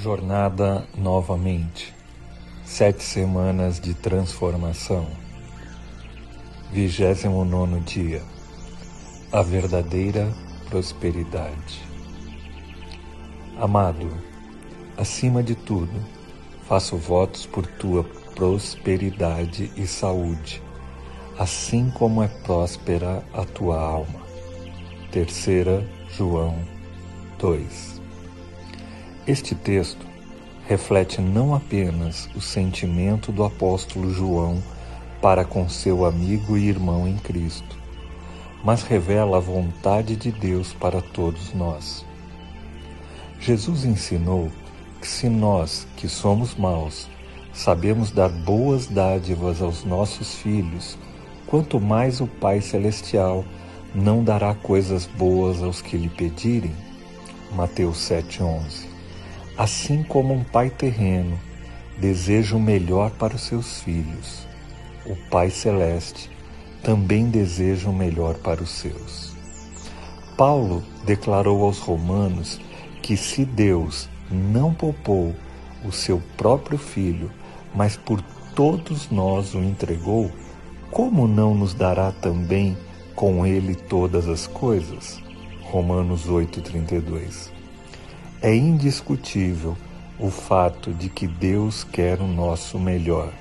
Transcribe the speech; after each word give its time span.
Jornada 0.00 0.86
novamente. 0.96 1.92
Sete 2.64 3.02
semanas 3.02 3.80
de 3.80 3.94
transformação. 3.94 5.08
Vigésimo 6.70 7.44
nono 7.44 7.80
dia. 7.80 8.22
A 9.32 9.42
verdadeira 9.42 10.32
prosperidade. 10.68 11.82
Amado, 13.60 14.08
acima 14.96 15.42
de 15.42 15.56
tudo, 15.56 16.00
faço 16.68 16.96
votos 16.96 17.44
por 17.44 17.66
tua 17.66 18.04
prosperidade 18.36 19.72
e 19.76 19.84
saúde, 19.84 20.62
assim 21.36 21.90
como 21.90 22.22
é 22.22 22.28
próspera 22.28 23.24
a 23.34 23.44
tua 23.44 23.80
alma. 23.80 24.20
Terceira 25.10 25.84
João 26.08 26.56
2 27.40 27.98
este 29.28 29.54
texto 29.54 30.06
reflete 30.66 31.20
não 31.20 31.54
apenas 31.54 32.30
o 32.34 32.40
sentimento 32.40 33.30
do 33.30 33.44
apóstolo 33.44 34.10
João 34.10 34.62
para 35.20 35.44
com 35.44 35.68
seu 35.68 36.06
amigo 36.06 36.56
e 36.56 36.66
irmão 36.66 37.06
em 37.06 37.14
Cristo, 37.18 37.76
mas 38.64 38.82
revela 38.82 39.36
a 39.36 39.40
vontade 39.40 40.16
de 40.16 40.32
Deus 40.32 40.72
para 40.72 41.02
todos 41.02 41.52
nós. 41.52 42.06
Jesus 43.38 43.84
ensinou 43.84 44.50
que 44.98 45.06
se 45.06 45.28
nós, 45.28 45.86
que 45.94 46.08
somos 46.08 46.54
maus, 46.54 47.06
sabemos 47.52 48.10
dar 48.10 48.30
boas 48.30 48.86
dádivas 48.86 49.60
aos 49.60 49.84
nossos 49.84 50.36
filhos, 50.36 50.96
quanto 51.46 51.78
mais 51.78 52.22
o 52.22 52.26
Pai 52.26 52.62
Celestial 52.62 53.44
não 53.94 54.24
dará 54.24 54.54
coisas 54.54 55.04
boas 55.04 55.62
aos 55.62 55.82
que 55.82 55.98
lhe 55.98 56.08
pedirem. 56.08 56.72
Mateus 57.52 57.98
7,11 57.98 58.87
Assim 59.58 60.04
como 60.04 60.32
um 60.32 60.44
pai 60.44 60.70
terreno 60.70 61.36
deseja 61.98 62.54
o 62.54 62.60
melhor 62.60 63.10
para 63.10 63.34
os 63.34 63.42
seus 63.42 63.80
filhos, 63.80 64.46
o 65.04 65.16
Pai 65.28 65.50
Celeste 65.50 66.30
também 66.80 67.28
deseja 67.28 67.90
o 67.90 67.92
melhor 67.92 68.36
para 68.36 68.62
os 68.62 68.70
seus. 68.70 69.34
Paulo 70.36 70.84
declarou 71.04 71.64
aos 71.64 71.80
Romanos 71.80 72.60
que 73.02 73.16
se 73.16 73.44
Deus 73.44 74.08
não 74.30 74.72
poupou 74.72 75.34
o 75.84 75.90
seu 75.90 76.22
próprio 76.36 76.78
filho, 76.78 77.28
mas 77.74 77.96
por 77.96 78.22
todos 78.54 79.10
nós 79.10 79.54
o 79.54 79.58
entregou, 79.58 80.30
como 80.88 81.26
não 81.26 81.52
nos 81.52 81.74
dará 81.74 82.12
também 82.12 82.78
com 83.12 83.44
ele 83.44 83.74
todas 83.74 84.28
as 84.28 84.46
coisas? 84.46 85.20
Romanos 85.64 86.28
8:32 86.28 87.57
é 88.40 88.54
indiscutível 88.54 89.76
o 90.18 90.30
fato 90.30 90.92
de 90.92 91.08
que 91.08 91.26
Deus 91.26 91.82
quer 91.82 92.20
o 92.20 92.26
nosso 92.26 92.78
melhor. 92.78 93.32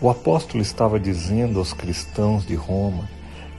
O 0.00 0.10
apóstolo 0.10 0.62
estava 0.62 0.98
dizendo 0.98 1.58
aos 1.58 1.72
cristãos 1.72 2.44
de 2.44 2.54
Roma 2.54 3.08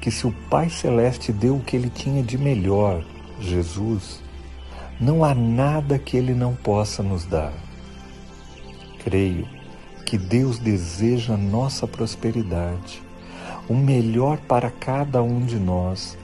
que 0.02 0.12
se 0.12 0.28
o 0.28 0.34
Pai 0.50 0.70
Celeste 0.70 1.32
deu 1.32 1.56
o 1.56 1.62
que 1.62 1.78
ele 1.78 1.90
tinha 1.90 2.22
de 2.22 2.38
melhor, 2.38 3.04
Jesus, 3.40 4.22
não 5.00 5.24
há 5.24 5.34
nada 5.34 5.98
que 5.98 6.18
ele 6.18 6.34
não 6.34 6.54
possa 6.54 7.02
nos 7.02 7.26
dar. 7.26 7.54
Creio 9.00 9.48
que 10.06 10.18
Deus 10.18 10.60
deseja 10.60 11.38
nossa 11.38 11.88
prosperidade, 11.88 13.02
o 13.70 13.74
melhor 13.74 14.38
para 14.40 14.70
cada 14.70 15.24
um 15.24 15.46
de 15.46 15.58
nós, 15.58 16.18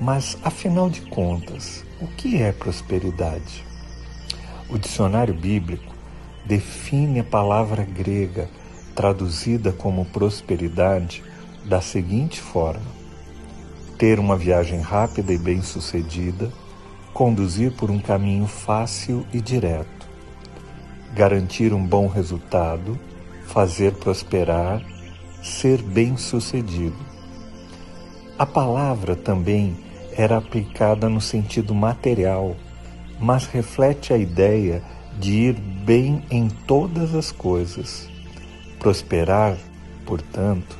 mas 0.00 0.38
afinal 0.42 0.88
de 0.88 1.02
contas, 1.02 1.85
o 2.00 2.06
que 2.06 2.42
é 2.42 2.52
prosperidade? 2.52 3.64
O 4.68 4.78
dicionário 4.78 5.32
bíblico 5.32 5.94
define 6.44 7.20
a 7.20 7.24
palavra 7.24 7.84
grega 7.84 8.50
traduzida 8.94 9.72
como 9.72 10.04
prosperidade 10.04 11.24
da 11.64 11.80
seguinte 11.80 12.40
forma: 12.40 12.84
ter 13.96 14.18
uma 14.18 14.36
viagem 14.36 14.80
rápida 14.80 15.32
e 15.32 15.38
bem-sucedida, 15.38 16.52
conduzir 17.14 17.72
por 17.72 17.90
um 17.90 17.98
caminho 17.98 18.46
fácil 18.46 19.26
e 19.32 19.40
direto, 19.40 20.06
garantir 21.14 21.72
um 21.72 21.82
bom 21.82 22.08
resultado, 22.08 22.98
fazer 23.46 23.94
prosperar, 23.94 24.84
ser 25.42 25.80
bem-sucedido. 25.80 26.98
A 28.38 28.44
palavra 28.44 29.16
também 29.16 29.85
era 30.16 30.38
aplicada 30.38 31.08
no 31.08 31.20
sentido 31.20 31.74
material 31.74 32.56
mas 33.18 33.46
reflete 33.46 34.12
a 34.12 34.18
ideia 34.18 34.82
de 35.18 35.32
ir 35.32 35.54
bem 35.54 36.22
em 36.30 36.48
todas 36.48 37.14
as 37.14 37.32
coisas. 37.32 38.08
Prosperar, 38.78 39.56
portanto, 40.04 40.76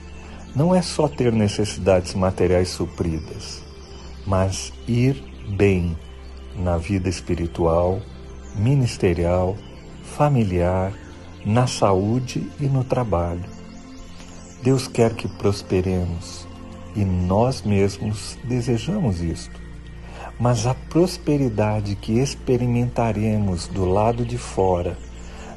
não 0.55 0.75
é 0.75 0.83
só 0.83 1.09
ter 1.09 1.33
necessidades 1.33 2.15
materiais 2.15 2.69
supridas, 2.69 3.63
mas 4.27 4.73
ir 4.87 5.23
bem 5.49 5.97
na 6.55 6.77
vida 6.77 7.09
espiritual, 7.09 8.01
ministerial, 8.55 9.57
familiar, 10.17 10.93
na 11.45 11.67
saúde 11.67 12.51
e 12.61 12.65
no 12.65 12.85
trabalho. 12.85 13.45
Deus 14.63 14.89
quer 14.89 15.15
que 15.15 15.29
prosperemos 15.29 16.47
e 16.97 17.05
nós 17.05 17.63
mesmos 17.63 18.37
desejamos 18.45 19.21
isto 19.21 19.67
mas 20.39 20.67
a 20.67 20.75
prosperidade 20.75 21.97
que 21.97 22.19
experimentaremos 22.19 23.67
do 23.69 23.85
lado 23.85 24.25
de 24.25 24.37
fora, 24.37 24.99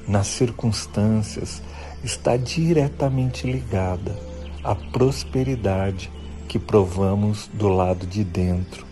nas 0.08 0.28
circunstâncias, 0.28 1.62
está 2.04 2.38
diretamente 2.38 3.46
ligada 3.46 4.18
à 4.64 4.74
prosperidade 4.74 6.10
que 6.48 6.58
provamos 6.58 7.50
do 7.54 7.68
lado 7.68 8.08
de 8.08 8.24
dentro, 8.24 8.86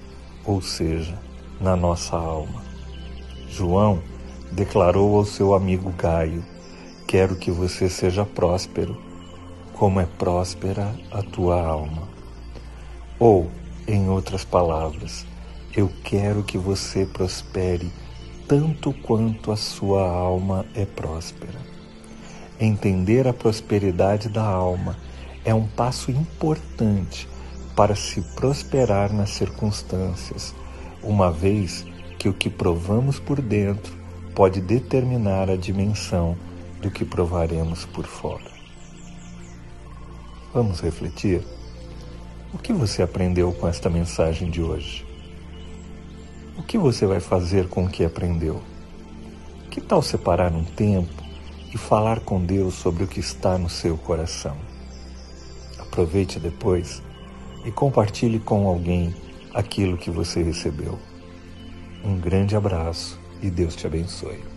ou 0.45 0.61
seja, 0.61 1.17
na 1.59 1.75
nossa 1.75 2.17
alma. 2.17 2.61
João 3.49 4.01
declarou 4.51 5.15
ao 5.15 5.25
seu 5.25 5.55
amigo 5.55 5.91
Gaio: 5.97 6.43
Quero 7.07 7.37
que 7.37 7.49
você 7.49 7.89
seja 7.89 8.25
próspero, 8.25 9.01
como 9.73 10.01
é 10.01 10.05
próspera 10.05 10.93
a 11.11 11.23
tua 11.23 11.61
alma. 11.65 12.16
Ou, 13.19 13.49
em 13.87 14.09
outras 14.09 14.45
palavras, 14.45 15.25
eu 15.75 15.91
quero 16.03 16.43
que 16.43 16.57
você 16.57 17.05
prospere 17.05 17.91
tanto 18.47 18.93
quanto 18.93 19.51
a 19.51 19.57
sua 19.57 20.07
alma 20.07 20.65
é 20.75 20.85
próspera. 20.85 21.59
Entender 22.59 23.27
a 23.27 23.33
prosperidade 23.33 24.29
da 24.29 24.43
alma 24.43 24.97
é 25.43 25.53
um 25.53 25.67
passo 25.67 26.11
importante 26.11 27.27
para 27.75 27.95
se 27.95 28.21
prosperar 28.35 29.11
nas 29.13 29.31
circunstâncias, 29.31 30.53
uma 31.03 31.31
vez 31.31 31.85
que 32.17 32.29
o 32.29 32.33
que 32.33 32.49
provamos 32.49 33.19
por 33.19 33.41
dentro 33.41 33.95
pode 34.35 34.61
determinar 34.61 35.49
a 35.49 35.55
dimensão 35.55 36.37
do 36.81 36.91
que 36.91 37.03
provaremos 37.03 37.85
por 37.85 38.05
fora. 38.05 38.51
Vamos 40.53 40.79
refletir? 40.79 41.56
O 42.53 42.57
que 42.57 42.71
você 42.71 43.01
aprendeu 43.01 43.51
com 43.51 43.67
esta 43.67 43.89
mensagem 43.89 44.49
de 44.49 44.61
hoje? 44.61 45.05
O 46.57 46.63
que 46.63 46.77
você 46.77 47.05
vai 47.05 47.19
fazer 47.19 47.67
com 47.67 47.83
o 47.83 47.89
que 47.89 48.05
aprendeu? 48.05 48.63
Que 49.69 49.81
tal 49.81 50.01
separar 50.01 50.53
um 50.53 50.63
tempo 50.63 51.23
e 51.73 51.77
falar 51.77 52.21
com 52.21 52.43
Deus 52.43 52.75
sobre 52.75 53.03
o 53.03 53.07
que 53.07 53.19
está 53.19 53.57
no 53.57 53.69
seu 53.69 53.97
coração? 53.97 54.55
Aproveite 55.77 56.39
depois 56.39 57.03
e 57.65 57.71
compartilhe 57.71 58.39
com 58.39 58.65
alguém 58.65 59.13
aquilo 59.53 59.97
que 59.97 60.09
você 60.09 60.41
recebeu. 60.41 60.97
Um 62.01 62.17
grande 62.17 62.55
abraço 62.55 63.19
e 63.41 63.49
Deus 63.49 63.75
te 63.75 63.85
abençoe. 63.85 64.56